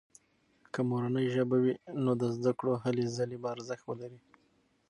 که 0.73 0.79
مورنۍ 0.89 1.27
ژبه 1.35 1.57
وي، 1.63 1.73
نو 2.03 2.11
د 2.21 2.23
زده 2.35 2.51
کړې 2.59 2.73
هلې 2.83 3.05
ځلې 3.17 3.37
به 3.41 3.47
ارزښت 3.55 3.83
ولري. 3.87 4.19